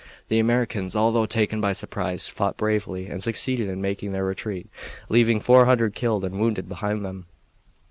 The 0.29 0.39
Americans, 0.39 0.95
although 0.95 1.27
taken 1.27 1.61
by 1.61 1.73
surprise, 1.73 2.27
fought 2.27 2.57
bravely 2.57 3.05
and 3.05 3.21
succeeded 3.21 3.69
in 3.69 3.81
making 3.83 4.13
their 4.13 4.25
retreat, 4.25 4.67
leaving 5.09 5.39
four 5.39 5.65
hundred 5.67 5.93
killed 5.93 6.23
and 6.25 6.39
wounded 6.39 6.67
behind 6.67 7.05
them. 7.05 7.27